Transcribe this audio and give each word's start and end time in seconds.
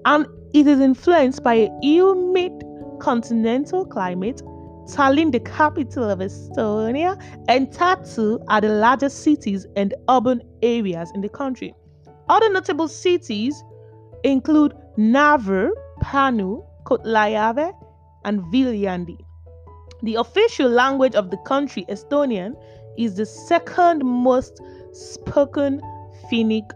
and 0.06 0.28
it 0.54 0.68
is 0.68 0.80
influenced 0.80 1.44
by 1.44 1.56
a 1.56 1.70
humid 1.82 2.54
continental 3.00 3.84
climate. 3.86 4.42
Tallinn, 4.88 5.32
the 5.34 5.42
capital 5.42 6.10
of 6.10 6.20
Estonia, 6.20 7.22
and 7.50 7.70
Tartu 7.72 8.42
are 8.48 8.62
the 8.62 8.70
largest 8.70 9.24
cities 9.24 9.68
and 9.76 9.94
urban 10.10 10.42
areas 10.62 11.12
in 11.14 11.20
the 11.22 11.30
country. 11.30 11.74
Other 12.30 12.50
notable 12.50 12.88
cities 12.88 13.62
include 14.24 14.74
Narva, 14.96 15.72
Pärnu, 16.02 16.64
Kohtla-Järve, 16.86 17.74
and 18.24 18.42
Viljandi. 18.54 19.27
The 20.04 20.16
official 20.16 20.70
language 20.70 21.16
of 21.16 21.32
the 21.32 21.38
country, 21.38 21.86
Estonian, 21.90 22.56
is 22.98 23.16
the 23.16 23.26
second 23.26 24.04
most 24.04 24.62
spoken 24.92 25.82
Finnic 26.32 26.72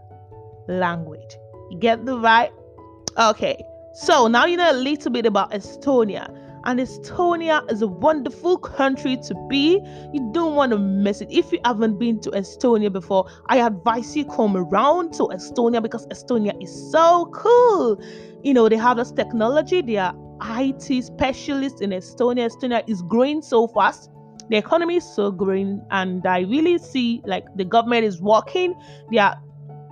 language. 0.68 1.36
You 1.70 1.78
get 1.78 2.04
the 2.04 2.18
right? 2.18 2.52
Okay, 3.18 3.62
so 3.94 4.26
now 4.26 4.46
you 4.46 4.56
know 4.56 4.70
a 4.70 4.74
little 4.74 5.10
bit 5.10 5.26
about 5.26 5.52
Estonia. 5.52 6.38
And 6.64 6.78
Estonia 6.78 7.68
is 7.72 7.82
a 7.82 7.88
wonderful 7.88 8.56
country 8.56 9.16
to 9.16 9.34
be. 9.48 9.80
You 10.12 10.30
don't 10.32 10.54
want 10.54 10.70
to 10.70 10.78
miss 10.78 11.20
it. 11.20 11.28
If 11.30 11.50
you 11.50 11.58
haven't 11.64 11.98
been 11.98 12.20
to 12.20 12.30
Estonia 12.30 12.92
before, 12.92 13.28
I 13.46 13.58
advise 13.58 14.16
you 14.16 14.24
come 14.24 14.56
around 14.56 15.12
to 15.14 15.24
Estonia 15.24 15.82
because 15.82 16.06
Estonia 16.06 16.60
is 16.62 16.92
so 16.92 17.26
cool. 17.34 18.00
You 18.44 18.54
know, 18.54 18.68
they 18.68 18.76
have 18.76 18.96
this 18.96 19.10
technology, 19.10 19.82
they 19.82 19.96
are 19.96 20.14
IT 20.44 21.04
specialist 21.04 21.80
in 21.82 21.90
Estonia. 21.90 22.50
Estonia 22.50 22.82
is 22.86 23.02
growing 23.02 23.42
so 23.42 23.68
fast. 23.68 24.10
The 24.50 24.56
economy 24.56 24.96
is 24.96 25.04
so 25.04 25.30
growing, 25.30 25.80
and 25.90 26.26
I 26.26 26.40
really 26.40 26.78
see 26.78 27.22
like 27.24 27.44
the 27.56 27.64
government 27.64 28.04
is 28.04 28.20
working. 28.20 28.74
Are 29.18 29.40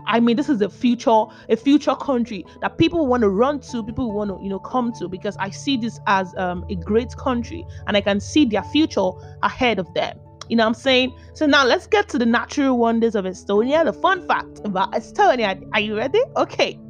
I 0.07 0.19
mean, 0.19 0.37
this 0.37 0.49
is 0.49 0.61
a 0.61 0.69
future, 0.69 1.25
a 1.49 1.57
future 1.57 1.95
country 1.95 2.45
that 2.63 2.79
people 2.79 3.07
want 3.07 3.23
to 3.23 3.29
run 3.29 3.61
to, 3.61 3.85
people 3.85 4.13
want 4.13 4.31
to, 4.31 4.43
you 4.43 4.49
know, 4.49 4.59
come 4.59 4.93
to 4.95 5.09
because 5.09 5.37
I 5.39 5.51
see 5.51 5.77
this 5.77 6.01
as 6.07 6.35
um, 6.37 6.65
a 6.69 6.75
great 6.75 7.17
country 7.17 7.65
and 7.87 7.97
I 7.97 8.01
can 8.01 8.19
see 8.19 8.45
their 8.45 8.65
future 8.65 9.11
ahead 9.43 9.79
of 9.79 9.93
them. 9.95 10.19
You 10.49 10.57
know 10.57 10.65
what 10.65 10.69
I'm 10.69 10.75
saying? 10.75 11.17
So 11.35 11.47
now 11.47 11.65
let's 11.65 11.87
get 11.87 12.09
to 12.09 12.19
the 12.19 12.27
natural 12.27 12.77
wonders 12.77 13.15
of 13.15 13.25
Estonia. 13.25 13.85
The 13.85 13.93
fun 13.93 14.27
fact 14.27 14.61
about 14.65 14.93
Estonia. 14.93 15.65
Are 15.73 15.81
you 15.81 15.97
ready? 15.97 16.21
Okay. 16.37 16.81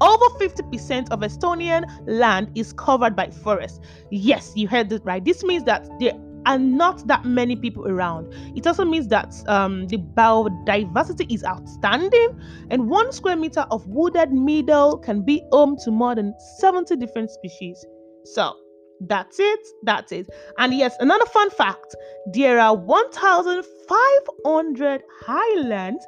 Over 0.00 0.26
50% 0.38 1.10
of 1.10 1.20
Estonian 1.20 1.84
land 2.06 2.50
is 2.54 2.72
covered 2.72 3.16
by 3.16 3.30
forest. 3.30 3.82
Yes, 4.10 4.52
you 4.54 4.68
heard 4.68 4.92
it 4.92 5.02
right. 5.04 5.24
This 5.24 5.42
means 5.42 5.64
that 5.64 5.88
there 5.98 6.12
are 6.46 6.58
not 6.58 7.06
that 7.08 7.24
many 7.24 7.56
people 7.56 7.84
around. 7.86 8.32
It 8.56 8.66
also 8.66 8.84
means 8.84 9.08
that 9.08 9.34
um, 9.48 9.88
the 9.88 9.98
biodiversity 9.98 11.32
is 11.32 11.42
outstanding, 11.44 12.40
and 12.70 12.88
one 12.88 13.12
square 13.12 13.36
meter 13.36 13.66
of 13.70 13.86
wooded 13.86 14.32
meadow 14.32 14.96
can 14.96 15.22
be 15.22 15.44
home 15.52 15.76
to 15.84 15.90
more 15.90 16.14
than 16.14 16.34
70 16.58 16.96
different 16.96 17.30
species. 17.30 17.84
So, 18.24 18.56
that's 19.00 19.38
it. 19.38 19.60
That's 19.84 20.10
it. 20.12 20.28
And 20.58 20.74
yes, 20.74 20.96
another 21.00 21.26
fun 21.26 21.50
fact 21.50 21.94
there 22.32 22.58
are 22.58 22.74
1,500 22.76 25.02
highlands, 25.22 26.04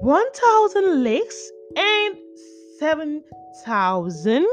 1,000 0.00 1.04
lakes, 1.04 1.50
and 1.76 2.16
7,000 2.78 4.46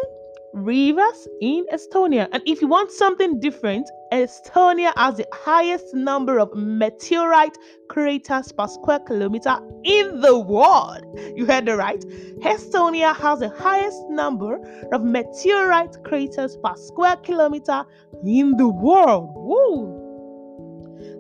rivers 0.54 1.28
in 1.42 1.66
Estonia. 1.74 2.28
And 2.32 2.44
if 2.46 2.62
you 2.62 2.68
want 2.68 2.92
something 2.92 3.40
different, 3.40 3.90
Estonia 4.12 4.94
has 4.96 5.18
the 5.18 5.28
highest 5.34 5.94
number 5.96 6.40
of 6.40 6.54
meteorite 6.56 7.58
craters 7.90 8.52
per 8.52 8.68
square 8.68 9.00
kilometer 9.00 9.58
in 9.84 10.22
the 10.22 10.38
world. 10.38 11.04
You 11.36 11.46
heard 11.46 11.66
the 11.66 11.76
right. 11.76 12.02
Estonia 12.42 13.16
has 13.16 13.40
the 13.40 13.50
highest 13.50 13.98
number 14.10 14.60
of 14.94 15.04
meteorite 15.04 15.98
craters 16.04 16.58
per 16.64 16.76
square 16.76 17.16
kilometer 17.18 17.84
in 18.24 18.56
the 18.58 18.70
world. 18.70 19.32
Woo! 19.36 20.03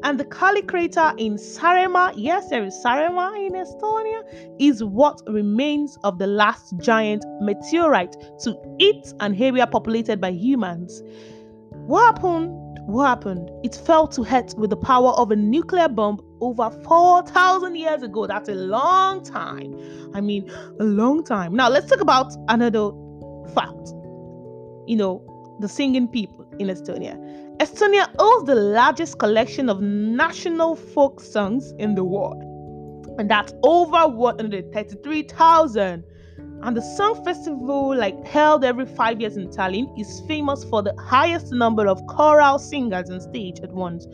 And 0.04 0.20
the 0.20 0.26
Kaali 0.26 0.68
crater 0.68 1.14
in 1.18 1.36
Saaremaa, 1.36 2.14
yes, 2.18 2.50
there 2.50 2.64
is 2.64 2.74
Saaremaa 2.86 3.48
in 3.48 3.54
Estonia, 3.54 4.22
is 4.60 4.84
what 4.84 5.22
remains 5.28 5.98
of 6.04 6.20
the 6.20 6.28
last 6.28 6.74
giant 6.80 7.24
meteorite 7.40 8.16
to 8.44 8.56
hit 8.80 9.14
an 9.22 9.42
area 9.42 9.66
populated 9.66 10.20
by 10.20 10.32
humans. 10.32 11.02
What 11.88 12.16
happened? 12.16 12.60
What 12.86 13.08
happened? 13.08 13.50
It 13.64 13.76
fell 13.76 14.10
to 14.10 14.26
earth 14.26 14.56
with 14.58 14.70
the 14.70 14.78
power 14.78 15.12
of 15.12 15.32
a 15.32 15.38
nuclear 15.38 15.88
bomb 15.88 16.20
over 16.42 16.70
4,000 16.70 17.76
years 17.76 18.04
ago. 18.04 18.28
That's 18.28 18.50
a 18.50 18.56
long 18.56 19.24
time. 19.24 19.74
I 20.14 20.20
mean, 20.20 20.52
a 20.82 20.84
long 20.84 21.24
time. 21.24 21.56
Now, 21.56 21.70
let's 21.70 21.90
talk 21.90 22.02
about 22.02 22.34
another 22.50 22.92
fact. 23.54 23.94
You 24.86 24.98
know, 24.98 25.58
the 25.62 25.70
singing 25.70 26.10
people 26.10 26.46
in 26.60 26.68
Estonia. 26.68 27.16
Estonia 27.60 28.10
owns 28.18 28.48
the 28.48 28.56
largest 28.56 29.20
collection 29.20 29.70
of 29.70 29.80
national 29.80 30.76
folk 30.76 31.20
songs 31.22 31.72
in 31.78 31.94
the 31.94 32.04
world, 32.04 32.44
and 33.20 33.30
that's 33.30 33.54
over 33.62 34.08
133,000. 34.08 36.04
And 36.64 36.78
the 36.78 36.82
song 36.82 37.24
festival, 37.24 37.96
like 37.96 38.26
held 38.26 38.64
every 38.64 38.88
five 38.88 39.22
years 39.22 39.38
in 39.38 39.50
Tallinn, 39.50 39.88
is 40.00 40.24
famous 40.28 40.64
for 40.64 40.82
the 40.82 40.96
highest 41.00 41.52
number 41.52 41.88
of 41.88 42.04
choral 42.08 42.58
singers 42.58 43.12
on 43.12 43.22
stage 43.22 43.60
at 43.60 43.72
once. 43.72 44.08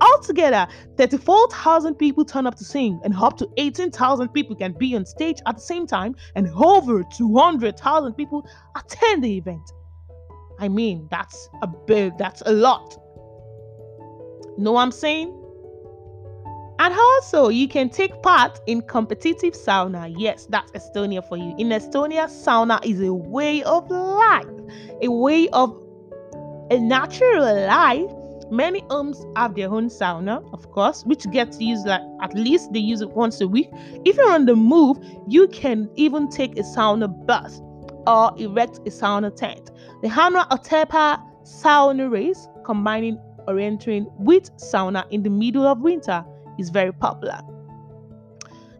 Altogether, 0.00 0.66
34,000 0.96 1.96
people 1.96 2.24
turn 2.24 2.46
up 2.46 2.54
to 2.54 2.64
sing, 2.64 2.98
and 3.04 3.14
up 3.14 3.36
to 3.38 3.48
18,000 3.58 4.28
people 4.28 4.56
can 4.56 4.72
be 4.72 4.96
on 4.96 5.04
stage 5.04 5.42
at 5.46 5.56
the 5.56 5.62
same 5.62 5.86
time, 5.86 6.14
and 6.34 6.48
over 6.54 7.04
200,000 7.16 8.14
people 8.14 8.48
attend 8.74 9.22
the 9.22 9.36
event. 9.36 9.70
I 10.58 10.68
mean, 10.68 11.08
that's 11.10 11.48
a 11.62 11.66
big, 11.66 12.16
that's 12.18 12.42
a 12.46 12.52
lot. 12.52 12.96
Know 14.58 14.72
what 14.72 14.82
I'm 14.82 14.92
saying? 14.92 15.42
And 16.78 16.94
also, 16.94 17.48
you 17.48 17.68
can 17.68 17.88
take 17.88 18.22
part 18.22 18.60
in 18.66 18.82
competitive 18.82 19.54
sauna. 19.54 20.14
Yes, 20.16 20.46
that's 20.50 20.72
Estonia 20.72 21.26
for 21.26 21.36
you. 21.36 21.54
In 21.58 21.68
Estonia, 21.68 22.26
sauna 22.26 22.84
is 22.84 23.00
a 23.00 23.12
way 23.12 23.62
of 23.62 23.90
life, 23.90 24.46
a 25.02 25.10
way 25.10 25.48
of 25.50 25.74
a 26.70 26.78
natural 26.78 27.66
life. 27.66 28.10
Many 28.50 28.84
homes 28.90 29.24
have 29.36 29.54
their 29.54 29.70
own 29.70 29.88
sauna, 29.88 30.48
of 30.52 30.70
course, 30.70 31.02
which 31.04 31.28
gets 31.30 31.60
used 31.60 31.86
like 31.86 32.02
at 32.22 32.34
least 32.34 32.72
they 32.72 32.78
use 32.78 33.00
it 33.00 33.10
once 33.10 33.40
a 33.40 33.48
week. 33.48 33.68
If 34.04 34.16
you're 34.16 34.30
on 34.30 34.44
the 34.44 34.54
move, 34.54 34.98
you 35.26 35.48
can 35.48 35.90
even 35.96 36.28
take 36.28 36.58
a 36.58 36.62
sauna 36.62 37.08
bus 37.26 37.60
or 38.06 38.32
erect 38.38 38.78
a 38.78 38.90
sauna 38.90 39.34
tent. 39.34 39.70
The 40.02 40.08
Hanra 40.08 40.48
Otepää 40.50 41.20
sauna 41.44 42.10
race, 42.10 42.48
combining 42.64 43.18
orienteering 43.48 44.06
with 44.18 44.50
sauna 44.56 45.04
in 45.10 45.22
the 45.22 45.30
middle 45.30 45.66
of 45.66 45.80
winter, 45.80 46.24
is 46.58 46.70
very 46.70 46.92
popular. 46.92 47.40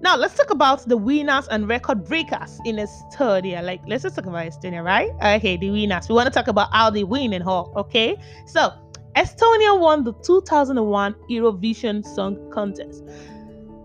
Now 0.01 0.17
let's 0.17 0.35
talk 0.35 0.51
about 0.51 0.87
the 0.89 0.97
winners 0.97 1.49
and 1.49 1.69
record 1.69 2.05
breakers 2.05 2.61
in 2.65 2.77
Estonia. 2.77 3.63
Like 3.63 3.81
let's 3.87 4.03
just 4.03 4.17
talk 4.17 4.27
about 4.27 4.47
Estonia, 4.47 4.85
right? 4.85 5.11
Okay, 5.37 5.57
the 5.57 5.71
winners. 5.71 6.09
We 6.09 6.15
want 6.15 6.27
to 6.27 6.33
talk 6.33 6.49
about 6.49 6.73
how 6.73 6.91
they 6.91 7.05
win 7.05 7.33
and 7.33 7.43
all. 7.43 7.73
Okay, 7.77 8.17
so 8.47 8.73
Estonia 9.17 9.79
won 9.81 10.05
the 10.05 10.13
2001 10.13 11.15
Eurovision 11.31 12.05
Song 12.05 12.51
Contest. 12.53 13.03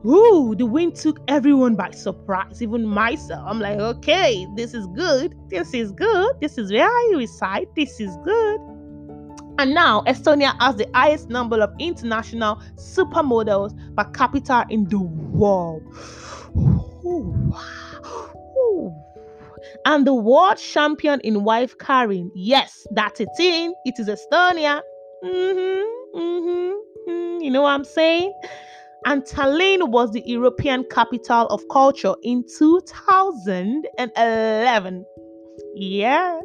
Ooh, 0.06 0.56
the 0.57 0.65
wind 0.65 0.95
took 0.95 1.19
everyone 1.27 1.75
by 1.75 1.92
surprise, 1.92 2.62
even 2.62 2.88
myself. 2.88 3.44
I'm 3.45 3.59
like, 3.59 3.77
okay, 3.80 4.48
this 4.56 4.74
is 4.74 4.88
good. 4.95 5.36
This 5.50 5.74
is 5.74 5.92
good. 5.92 6.36
This 6.42 6.57
is 6.57 6.71
where 6.71 6.88
I 6.88 7.13
reside. 7.15 7.68
This 7.75 8.00
is 8.00 8.15
good. 8.24 8.59
And 9.59 9.75
now 9.75 10.01
Estonia 10.07 10.59
has 10.59 10.77
the 10.77 10.89
highest 10.95 11.30
number 11.30 11.62
of 11.62 11.71
international 11.77 12.59
supermodels 12.77 13.77
per 13.95 14.06
capita 14.12 14.65
in 14.69 14.86
the 14.86 15.00
world. 15.00 15.83
Ooh, 17.06 17.53
Ooh. 18.57 18.95
And 19.86 20.07
the 20.07 20.15
world 20.15 20.57
champion 20.57 21.19
in 21.19 21.44
wife 21.44 21.77
carrying. 21.77 22.31
Yes, 22.33 22.88
that's 22.92 23.19
it 23.19 23.30
in. 23.39 23.75
It 23.86 24.00
is 24.00 24.07
Estonia. 24.07 24.81
Mm-hmm, 25.24 26.19
mm-hmm, 26.19 27.12
mm, 27.12 27.44
you 27.44 27.51
know 27.51 27.62
what 27.62 27.69
I'm 27.69 27.86
saying? 27.86 28.33
And 29.06 29.24
Tallinn 29.24 29.89
was 29.89 30.12
the 30.12 30.21
European 30.25 30.86
capital 30.92 31.48
of 31.48 31.68
culture 31.69 32.13
in 32.21 32.44
2011. 32.57 35.06
Yeah, 35.75 36.39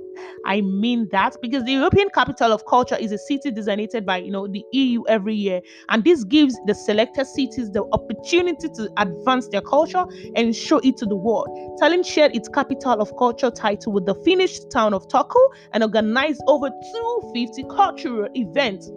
I 0.45 0.61
mean 0.61 1.09
that 1.11 1.37
because 1.43 1.65
the 1.65 1.73
European 1.73 2.09
capital 2.11 2.53
of 2.53 2.65
culture 2.67 2.97
is 2.97 3.11
a 3.13 3.19
city 3.19 3.51
designated 3.51 4.07
by 4.07 4.19
you 4.19 4.31
know 4.31 4.47
the 4.47 4.65
EU 4.73 5.03
every 5.09 5.35
year, 5.35 5.61
and 5.89 6.05
this 6.05 6.23
gives 6.25 6.57
the 6.67 6.75
selected 6.75 7.27
cities 7.27 7.71
the 7.73 7.83
opportunity 7.93 8.69
to 8.69 8.89
advance 8.99 9.49
their 9.49 9.63
culture 9.63 10.05
and 10.37 10.55
show 10.55 10.79
it 10.79 10.97
to 10.99 11.07
the 11.07 11.17
world. 11.17 11.49
Tallinn 11.81 12.07
shared 12.07 12.37
its 12.37 12.49
capital 12.49 13.01
of 13.01 13.17
culture 13.17 13.51
title 13.51 13.93
with 13.93 14.07
the 14.07 14.15
Finnish 14.25 14.61
town 14.67 14.95
of 14.95 15.09
Turku 15.09 15.41
and 15.73 15.83
organized 15.83 16.41
over 16.47 16.69
250 16.69 17.65
cultural 17.65 18.29
events, 18.35 18.93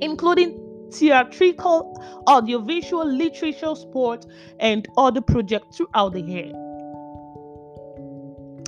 including 0.00 0.58
theatrical, 0.92 2.02
audiovisual, 2.28 3.06
literature, 3.06 3.74
sport, 3.74 4.26
and 4.60 4.86
other 4.96 5.20
projects 5.20 5.76
throughout 5.76 6.12
the 6.12 6.20
year. 6.20 6.52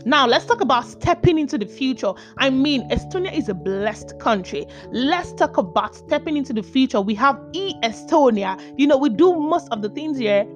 Now, 0.06 0.26
let's 0.26 0.44
talk 0.44 0.61
about 0.61 0.87
stepping 0.87 1.38
into 1.38 1.56
the 1.56 1.65
future. 1.65 2.12
I 2.37 2.50
mean, 2.50 2.87
Estonia 2.91 3.32
is 3.32 3.49
a 3.49 3.55
blessed 3.55 4.19
country. 4.19 4.67
Let's 4.91 5.32
talk 5.32 5.56
about 5.56 5.94
stepping 5.94 6.37
into 6.37 6.53
the 6.53 6.62
future. 6.62 7.00
We 7.00 7.15
have 7.15 7.41
e 7.55 7.75
Estonia. 7.82 8.61
You 8.76 8.87
know, 8.87 8.99
we 8.99 9.09
do 9.09 9.35
most 9.35 9.69
of 9.71 9.81
the 9.81 9.88
things 9.88 10.19
here 10.19 10.47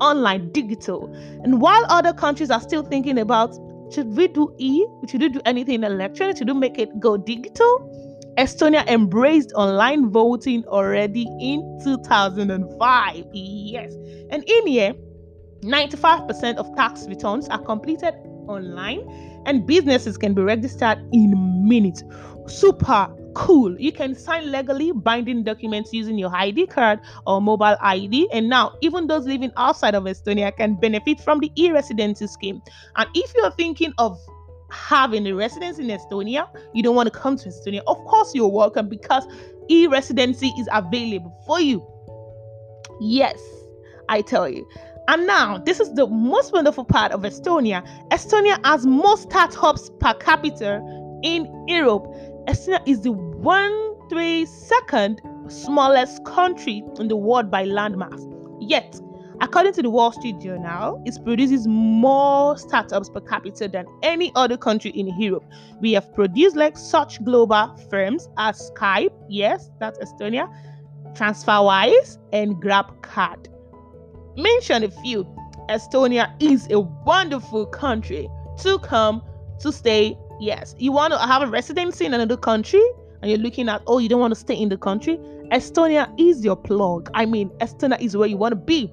online, 0.00 0.50
digital. 0.52 1.12
And 1.44 1.60
while 1.60 1.84
other 1.90 2.14
countries 2.14 2.50
are 2.50 2.60
still 2.60 2.82
thinking 2.82 3.18
about 3.18 3.54
should 3.92 4.16
we 4.16 4.28
do 4.28 4.54
e, 4.56 4.86
should 5.08 5.20
we 5.20 5.28
do 5.28 5.40
anything 5.44 5.82
electronic, 5.82 6.38
should 6.38 6.48
we 6.48 6.54
make 6.54 6.78
it 6.78 7.00
go 7.00 7.16
digital? 7.16 8.09
Estonia 8.40 8.88
embraced 8.88 9.52
online 9.54 10.08
voting 10.08 10.64
already 10.64 11.28
in 11.38 11.78
2005. 11.84 13.26
Yes. 13.34 13.92
And 14.30 14.42
in 14.48 14.66
here, 14.66 14.94
95% 15.60 16.56
of 16.56 16.74
tax 16.74 17.06
returns 17.06 17.50
are 17.50 17.62
completed 17.62 18.14
online 18.48 19.02
and 19.44 19.66
businesses 19.66 20.16
can 20.16 20.32
be 20.32 20.40
registered 20.40 21.06
in 21.12 21.68
minutes. 21.68 22.02
Super 22.46 23.14
cool. 23.34 23.78
You 23.78 23.92
can 23.92 24.14
sign 24.14 24.50
legally 24.50 24.92
binding 24.92 25.44
documents 25.44 25.92
using 25.92 26.16
your 26.16 26.34
ID 26.34 26.68
card 26.68 27.00
or 27.26 27.42
mobile 27.42 27.76
ID. 27.82 28.26
And 28.32 28.48
now, 28.48 28.72
even 28.80 29.06
those 29.06 29.26
living 29.26 29.52
outside 29.58 29.94
of 29.94 30.04
Estonia 30.04 30.56
can 30.56 30.76
benefit 30.76 31.20
from 31.20 31.40
the 31.40 31.52
e 31.56 31.70
residency 31.70 32.26
scheme. 32.26 32.62
And 32.96 33.06
if 33.14 33.34
you're 33.36 33.50
thinking 33.50 33.92
of 33.98 34.18
having 34.70 35.26
a 35.26 35.32
residence 35.32 35.78
in 35.78 35.86
Estonia, 35.86 36.48
you 36.72 36.82
don't 36.82 36.96
want 36.96 37.12
to 37.12 37.18
come 37.18 37.36
to 37.36 37.48
Estonia, 37.48 37.82
of 37.86 37.96
course 38.04 38.34
you're 38.34 38.48
welcome 38.48 38.88
because 38.88 39.26
e 39.68 39.86
residency 39.86 40.52
is 40.58 40.68
available 40.72 41.36
for 41.46 41.60
you. 41.60 41.86
Yes, 43.00 43.38
I 44.08 44.22
tell 44.22 44.48
you. 44.48 44.68
And 45.08 45.26
now, 45.26 45.58
this 45.58 45.80
is 45.80 45.92
the 45.94 46.06
most 46.06 46.52
wonderful 46.52 46.84
part 46.84 47.10
of 47.12 47.22
Estonia. 47.22 47.84
Estonia 48.10 48.64
has 48.64 48.86
more 48.86 49.16
startups 49.16 49.90
per 49.98 50.14
capita 50.14 50.80
in 51.22 51.48
Europe. 51.66 52.06
Estonia 52.46 52.80
is 52.86 53.00
the 53.00 53.12
one 53.12 54.08
three 54.08 54.46
second 54.46 55.20
smallest 55.48 56.24
country 56.24 56.84
in 56.98 57.08
the 57.08 57.16
world 57.16 57.50
by 57.50 57.64
landmass. 57.64 58.26
Yet, 58.60 59.00
according 59.40 59.72
to 59.74 59.82
the 59.82 59.90
Wall 59.90 60.12
Street 60.12 60.38
Journal, 60.40 61.02
it 61.06 61.18
produces 61.24 61.66
more 61.66 62.56
startups 62.58 63.08
per 63.08 63.20
capita 63.20 63.68
than 63.68 63.86
any 64.02 64.32
other 64.34 64.56
country 64.56 64.90
in 64.92 65.08
Europe. 65.18 65.44
We 65.80 65.92
have 65.92 66.12
produced 66.14 66.56
like 66.56 66.76
such 66.76 67.22
global 67.24 67.76
firms 67.90 68.28
as 68.38 68.70
Skype, 68.70 69.12
yes, 69.28 69.70
that's 69.78 69.98
Estonia, 69.98 70.52
TransferWise, 71.14 72.18
and 72.32 72.56
GrabCAD 72.56 73.50
mention 74.36 74.84
a 74.84 74.90
few. 74.90 75.24
Estonia 75.68 76.34
is 76.40 76.68
a 76.70 76.80
wonderful 76.80 77.66
country 77.66 78.28
to 78.58 78.78
come 78.80 79.22
to 79.60 79.72
stay. 79.72 80.16
Yes, 80.40 80.74
you 80.78 80.92
want 80.92 81.12
to 81.12 81.18
have 81.18 81.42
a 81.42 81.46
residency 81.46 82.06
in 82.06 82.14
another 82.14 82.36
country 82.36 82.82
and 83.22 83.30
you're 83.30 83.38
looking 83.38 83.68
at, 83.68 83.82
oh, 83.86 83.98
you 83.98 84.08
don't 84.08 84.20
want 84.20 84.32
to 84.32 84.40
stay 84.40 84.54
in 84.54 84.70
the 84.70 84.78
country. 84.78 85.18
Estonia 85.52 86.12
is 86.18 86.44
your 86.44 86.56
plug. 86.56 87.10
I 87.14 87.26
mean, 87.26 87.50
Estonia 87.60 88.00
is 88.00 88.16
where 88.16 88.28
you 88.28 88.36
want 88.36 88.52
to 88.52 88.56
be. 88.56 88.92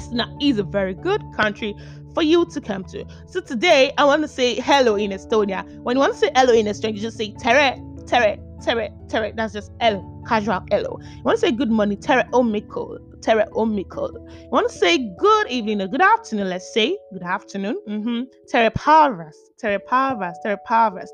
Estonia 0.00 0.36
is 0.40 0.58
a 0.58 0.62
very 0.62 0.94
good 0.94 1.22
country 1.36 1.74
for 2.14 2.22
you 2.22 2.46
to 2.46 2.60
come 2.60 2.84
to. 2.84 3.04
So 3.26 3.40
today, 3.40 3.92
I 3.98 4.04
want 4.04 4.22
to 4.22 4.28
say 4.28 4.54
hello 4.56 4.96
in 4.96 5.10
Estonia. 5.10 5.64
When 5.82 5.96
you 5.96 6.00
want 6.00 6.14
to 6.14 6.18
say 6.18 6.30
hello 6.34 6.52
in 6.52 6.66
Estonia, 6.66 6.94
you 6.94 7.00
just 7.00 7.16
say 7.16 7.32
tere, 7.38 7.80
tere, 8.06 8.38
tere, 8.62 8.90
tere. 9.08 9.32
That's 9.34 9.52
just 9.52 9.70
hello, 9.80 10.22
casual 10.26 10.64
hello. 10.70 10.98
You 11.00 11.22
want 11.22 11.38
to 11.40 11.46
say 11.46 11.52
good 11.52 11.70
morning, 11.70 12.00
tere 12.00 12.24
omiko, 12.32 12.98
tere 13.22 13.46
omiko. 13.52 14.12
You 14.12 14.48
want 14.50 14.70
to 14.70 14.76
say 14.76 14.98
good 15.18 15.48
evening 15.48 15.80
or 15.80 15.88
good 15.88 16.02
afternoon, 16.02 16.48
let's 16.48 16.72
say 16.72 16.96
good 17.12 17.22
afternoon. 17.22 17.80
Mm-hmm. 17.88 18.22
Tere 18.48 18.70
parvas, 18.70 19.36
tere 19.58 19.78
parvas, 19.78 20.34
tere 20.42 20.58
parvas. 20.68 21.08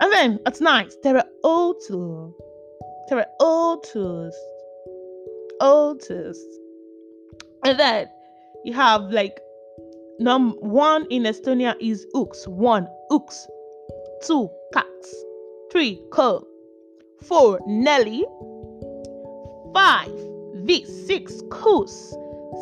And 0.00 0.12
then 0.12 0.38
at 0.46 0.60
night, 0.60 0.92
tere 1.02 1.24
otu, 1.44 2.32
tere 3.08 3.26
otus, 3.40 4.34
otus. 5.60 6.38
And 7.68 7.78
then 7.78 8.08
you 8.64 8.72
have 8.72 9.10
like 9.10 9.38
number 10.18 10.56
one 10.60 11.06
in 11.10 11.24
Estonia 11.24 11.74
is 11.78 12.06
Ux. 12.14 12.48
One, 12.48 12.88
Ux. 13.10 13.46
Two, 14.24 14.48
Cats. 14.72 15.24
Three, 15.70 16.02
Ko. 16.10 16.46
Four, 17.24 17.60
Nelly. 17.66 18.24
Five, 19.74 20.10
V. 20.54 20.82
Six, 20.86 21.42
Kus. 21.50 22.16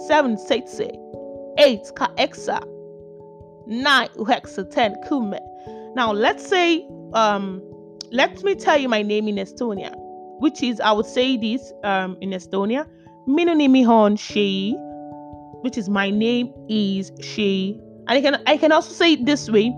Seven, 0.08 0.36
Setse. 0.36 0.90
Eight, 1.58 1.82
Kaexa. 1.94 2.60
Nine, 3.68 4.08
Uhexa. 4.16 4.68
Ten, 4.68 4.96
Kume. 5.08 5.38
Now 5.94 6.10
let's 6.10 6.44
say, 6.44 6.84
um, 7.12 7.62
let 8.10 8.42
me 8.42 8.56
tell 8.56 8.76
you 8.76 8.88
my 8.88 9.02
name 9.02 9.28
in 9.28 9.36
Estonia, 9.36 9.94
which 10.40 10.64
is 10.64 10.80
I 10.80 10.90
would 10.90 11.06
say 11.06 11.36
this 11.36 11.72
um 11.84 12.18
in 12.20 12.30
Estonia. 12.30 12.88
Minunimihon 13.28 14.18
Shei 14.18 14.76
which 15.62 15.76
is 15.78 15.88
my 15.88 16.10
name 16.10 16.52
is 16.68 17.12
she. 17.20 17.80
And 18.08 18.18
I 18.18 18.20
can 18.20 18.42
I 18.46 18.56
can 18.56 18.72
also 18.72 18.92
say 18.92 19.14
it 19.14 19.26
this 19.26 19.48
way. 19.50 19.70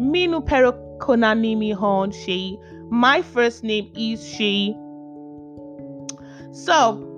Minu 0.00 0.44
pero 0.44 0.72
konanimi 0.98 1.74
hon 1.74 2.10
she. 2.10 2.58
My 2.90 3.22
first 3.22 3.64
name 3.64 3.90
is 3.96 4.26
she. 4.26 4.74
So 6.52 7.10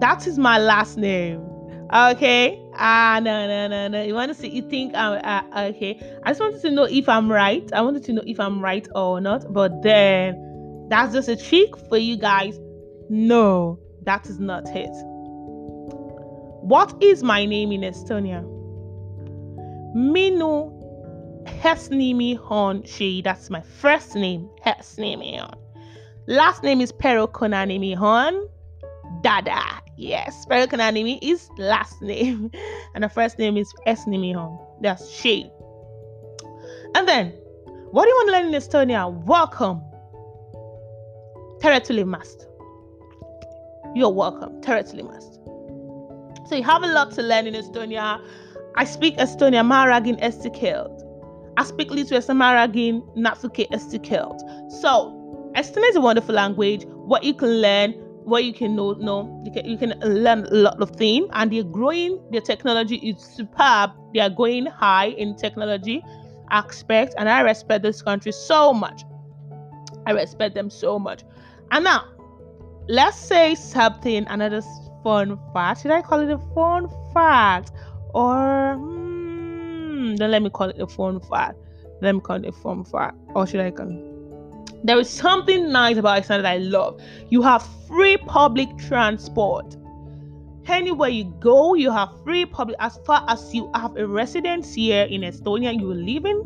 that 0.00 0.26
is 0.26 0.38
my 0.38 0.58
last 0.58 0.96
name. 0.96 1.40
Okay. 1.92 2.58
Ah, 2.74 3.20
no, 3.22 3.46
no, 3.46 3.68
no, 3.68 3.88
no. 3.88 4.02
You 4.02 4.14
want 4.14 4.30
to 4.30 4.34
see? 4.34 4.48
You 4.48 4.62
think 4.62 4.94
I'm 4.94 5.20
uh, 5.22 5.68
okay? 5.68 6.00
I 6.22 6.30
just 6.30 6.40
wanted 6.40 6.62
to 6.62 6.70
know 6.70 6.84
if 6.84 7.08
I'm 7.08 7.30
right. 7.30 7.70
I 7.74 7.82
wanted 7.82 8.02
to 8.04 8.14
know 8.14 8.22
if 8.26 8.40
I'm 8.40 8.60
right 8.62 8.88
or 8.94 9.20
not. 9.20 9.52
But 9.52 9.82
then, 9.82 10.86
that's 10.88 11.12
just 11.12 11.28
a 11.28 11.36
trick 11.36 11.76
for 11.88 11.98
you 11.98 12.16
guys. 12.16 12.58
No, 13.10 13.78
that 14.04 14.26
is 14.26 14.40
not 14.40 14.64
it. 14.74 14.90
What 16.62 16.94
is 17.02 17.24
my 17.24 17.44
name 17.44 17.72
in 17.72 17.80
Estonia? 17.80 18.44
Minu 19.96 20.70
Hesnimi 21.44 22.38
Hon 22.38 22.84
Shi. 22.84 23.20
That's 23.20 23.50
my 23.50 23.60
first 23.60 24.14
name, 24.14 24.48
Hesnimi 24.64 25.40
Hon. 25.40 25.58
Last 26.28 26.62
name 26.62 26.80
is 26.80 26.92
Pero 26.92 27.26
Konanimi 27.26 27.96
Hon 27.96 28.48
Dada. 29.22 29.60
Yes, 29.96 30.46
Pero 30.48 30.68
Konanimi 30.68 31.18
is 31.20 31.50
last 31.58 32.00
name. 32.00 32.48
And 32.94 33.02
the 33.02 33.08
first 33.08 33.40
name 33.40 33.56
is 33.56 33.72
Esnimi 33.88 34.32
Hon. 34.32 34.56
That's 34.80 35.10
She. 35.10 35.50
And 36.94 37.08
then, 37.08 37.30
what 37.90 38.04
do 38.04 38.08
you 38.08 38.14
want 38.14 38.28
to 38.28 38.32
learn 38.34 38.54
in 38.54 38.60
Estonia? 38.60 39.12
Welcome. 39.12 39.82
Teretuli 41.58 42.06
must. 42.06 42.46
You're 43.96 44.10
welcome. 44.10 44.60
Teretuli 44.60 45.02
must. 45.02 45.41
So 46.52 46.56
you 46.56 46.64
have 46.64 46.82
a 46.82 46.86
lot 46.86 47.10
to 47.12 47.22
learn 47.22 47.46
in 47.46 47.54
Estonia. 47.54 48.22
I 48.76 48.84
speak 48.84 49.16
Estonia 49.16 49.64
Maragin 49.64 50.20
Estikeld. 50.20 51.02
I 51.56 51.64
speak 51.64 51.90
Lithuanian 51.90 52.36
Maragin 52.36 53.16
Natsuke 53.16 53.66
Estikeld. 53.70 54.38
So 54.70 55.50
Estonia 55.56 55.88
is 55.88 55.96
a 55.96 56.02
wonderful 56.02 56.34
language. 56.34 56.84
What 57.06 57.24
you 57.24 57.32
can 57.32 57.62
learn 57.62 57.92
what 58.24 58.44
you 58.44 58.52
can 58.52 58.76
know, 58.76 58.92
know 58.92 59.42
you 59.46 59.50
can, 59.50 59.64
you 59.64 59.78
can 59.78 59.98
learn 60.00 60.44
a 60.44 60.54
lot 60.54 60.78
of 60.82 60.90
things 60.90 61.26
and 61.32 61.50
they're 61.50 61.62
growing 61.62 62.22
their 62.30 62.42
technology 62.42 62.96
is 62.96 63.18
superb 63.18 63.90
they 64.12 64.20
are 64.20 64.28
going 64.28 64.66
high 64.66 65.06
in 65.06 65.34
technology 65.34 66.04
aspect 66.50 67.14
and 67.18 67.28
i 67.28 67.40
respect 67.40 67.82
this 67.82 68.00
country 68.00 68.30
so 68.30 68.72
much 68.72 69.02
i 70.06 70.12
respect 70.12 70.54
them 70.54 70.70
so 70.70 71.00
much 71.00 71.24
and 71.72 71.82
now 71.82 72.04
let's 72.88 73.16
say 73.16 73.56
something 73.56 74.24
another 74.28 74.62
fun 75.02 75.38
fact 75.52 75.82
should 75.82 75.90
i 75.90 76.02
call 76.02 76.20
it 76.20 76.30
a 76.30 76.38
fun 76.54 76.88
fact 77.12 77.72
or 78.14 78.76
hmm, 78.76 80.16
then 80.16 80.30
let 80.30 80.42
me 80.42 80.50
call 80.50 80.68
it 80.68 80.80
a 80.80 80.86
fun 80.86 81.20
fact 81.20 81.58
let 82.00 82.14
me 82.14 82.20
call 82.20 82.36
it 82.36 82.46
a 82.46 82.52
fun 82.52 82.84
fact 82.84 83.16
or 83.34 83.46
should 83.46 83.60
i 83.60 83.70
call 83.70 83.88
it 83.88 84.12
there 84.84 84.98
is 84.98 85.08
something 85.08 85.70
nice 85.70 85.96
about 85.96 86.18
Iceland 86.18 86.44
that 86.44 86.52
I 86.52 86.58
love. 86.58 87.00
You 87.30 87.42
have 87.42 87.66
free 87.86 88.16
public 88.16 88.68
transport. 88.78 89.76
Anywhere 90.66 91.08
you 91.08 91.24
go, 91.40 91.74
you 91.74 91.90
have 91.90 92.10
free 92.24 92.46
public. 92.46 92.76
As 92.80 92.98
far 93.06 93.24
as 93.28 93.54
you 93.54 93.70
have 93.74 93.96
a 93.96 94.06
residence 94.06 94.74
here 94.74 95.04
in 95.04 95.22
Estonia, 95.22 95.78
you 95.78 95.92
live 95.94 96.24
in. 96.24 96.42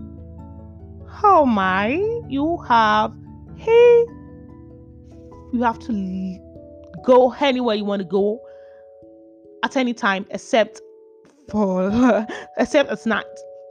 Oh 1.23 1.47
my! 1.47 1.93
You 2.29 2.59
have 2.69 3.15
hey, 3.57 4.07
you 5.53 5.63
have 5.63 5.79
to 5.81 6.39
go 7.05 7.33
anywhere 7.41 7.75
you 7.77 7.85
want 7.85 8.03
to 8.03 8.09
go 8.09 8.41
at 9.63 9.77
any 9.77 9.95
time 9.95 10.27
except 10.31 10.81
for 11.49 12.27
except 12.59 12.91
at 12.91 13.07
night. 13.07 13.25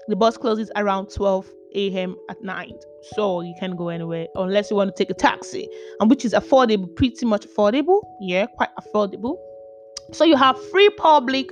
The 0.08 0.16
bus 0.16 0.38
closes 0.38 0.72
around 0.76 1.10
12 1.10 1.50
a.m. 1.76 2.16
at 2.30 2.42
night. 2.44 2.84
So 3.16 3.42
you 3.42 3.54
can 3.60 3.76
go 3.76 3.90
anywhere 3.90 4.28
unless 4.36 4.70
you 4.70 4.78
want 4.78 4.96
to 4.96 5.04
take 5.04 5.10
a 5.10 5.16
taxi, 5.16 5.68
and 6.00 6.10
which 6.10 6.26
is 6.26 6.34
affordable, 6.34 6.94
pretty 6.96 7.26
much 7.26 7.46
affordable. 7.48 8.02
Yeah, 8.20 8.46
quite 8.48 8.70
affordable. 8.80 9.38
So 10.12 10.24
you 10.24 10.36
have 10.36 10.58
free 10.70 10.90
public 10.98 11.52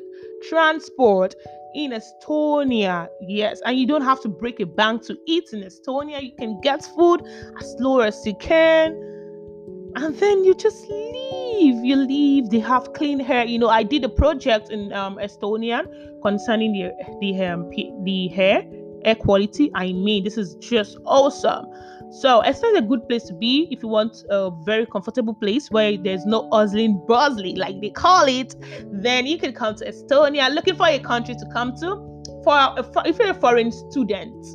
transport 0.49 1.35
in 1.75 1.91
Estonia. 1.91 3.07
Yes, 3.21 3.61
and 3.65 3.77
you 3.77 3.85
don't 3.87 4.03
have 4.03 4.21
to 4.21 4.29
break 4.29 4.59
a 4.59 4.65
bank 4.65 5.03
to 5.03 5.17
eat 5.27 5.49
in 5.53 5.61
Estonia. 5.61 6.21
You 6.21 6.31
can 6.37 6.59
get 6.61 6.83
food 6.95 7.21
as 7.59 7.75
low 7.79 7.99
as 7.99 8.25
you 8.25 8.35
can. 8.35 8.93
And 9.95 10.15
then 10.15 10.43
you 10.43 10.55
just 10.55 10.87
leave. 10.89 11.32
You 11.59 11.95
leave. 11.95 12.49
They 12.49 12.59
have 12.59 12.93
clean 12.93 13.19
hair. 13.19 13.45
You 13.45 13.59
know, 13.59 13.69
I 13.69 13.83
did 13.83 14.03
a 14.03 14.09
project 14.09 14.69
in 14.69 14.91
um, 14.93 15.17
Estonia 15.17 15.85
concerning 16.21 16.73
the 16.73 16.91
the 17.19 17.45
um, 17.45 17.69
the 18.03 18.27
hair 18.29 18.65
air 19.05 19.15
quality. 19.15 19.71
I 19.75 19.91
mean, 19.93 20.23
this 20.23 20.37
is 20.37 20.55
just 20.55 20.97
awesome. 21.05 21.65
So, 22.11 22.41
Estonia 22.43 22.73
is 22.73 22.79
a 22.79 22.81
good 22.81 23.07
place 23.07 23.23
to 23.23 23.33
be 23.33 23.67
if 23.71 23.81
you 23.81 23.89
want 23.89 24.23
a 24.29 24.51
very 24.63 24.85
comfortable 24.85 25.33
place 25.33 25.71
where 25.71 25.97
there's 25.97 26.25
no 26.25 26.47
hustling, 26.51 27.03
bustling, 27.07 27.57
like 27.57 27.81
they 27.81 27.89
call 27.89 28.25
it. 28.27 28.55
Then 28.91 29.25
you 29.25 29.37
can 29.39 29.53
come 29.53 29.75
to 29.75 29.85
Estonia, 29.85 30.53
looking 30.53 30.75
for 30.75 30.87
a 30.87 30.99
country 30.99 31.35
to 31.35 31.45
come 31.51 31.75
to. 31.77 32.09
For 32.43 32.75
if 33.05 33.17
you're 33.17 33.31
a 33.31 33.33
foreign 33.33 33.71
student, 33.71 34.45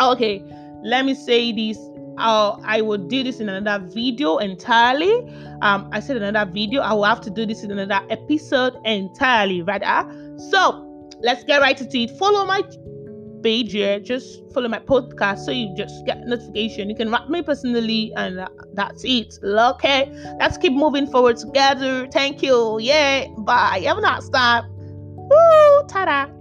okay, 0.00 0.42
let 0.82 1.04
me 1.04 1.14
say 1.14 1.52
this. 1.52 1.78
I'll, 2.18 2.60
I 2.64 2.80
will 2.80 2.98
do 2.98 3.22
this 3.22 3.40
in 3.40 3.48
another 3.48 3.84
video 3.86 4.38
entirely. 4.38 5.12
Um, 5.62 5.88
I 5.92 6.00
said 6.00 6.16
another 6.16 6.50
video. 6.50 6.82
I 6.82 6.92
will 6.92 7.04
have 7.04 7.20
to 7.22 7.30
do 7.30 7.46
this 7.46 7.62
in 7.62 7.70
another 7.70 8.06
episode 8.10 8.76
entirely, 8.84 9.62
rather. 9.62 10.10
So 10.50 11.10
let's 11.20 11.44
get 11.44 11.60
right 11.60 11.80
into 11.80 11.98
it. 11.98 12.10
Follow 12.18 12.44
my 12.44 12.62
page 13.42 13.72
here. 13.72 14.00
Just 14.00 14.42
follow 14.52 14.68
my 14.68 14.80
podcast 14.80 15.44
so 15.44 15.50
you 15.50 15.74
just 15.76 16.04
get 16.06 16.18
notification. 16.26 16.90
You 16.90 16.96
can 16.96 17.10
write 17.10 17.28
me 17.28 17.42
personally, 17.42 18.12
and 18.16 18.40
uh, 18.40 18.48
that's 18.74 19.04
it. 19.04 19.38
Okay, 19.42 20.12
let's 20.40 20.58
keep 20.58 20.72
moving 20.72 21.06
forward 21.06 21.36
together. 21.36 22.08
Thank 22.12 22.42
you. 22.42 22.78
Yeah, 22.80 23.26
bye. 23.38 23.82
Have 23.86 23.98
a 23.98 24.00
nice 24.00 24.28
time. 24.28 24.64
Woo, 24.70 25.86
ta-da. 25.88 26.37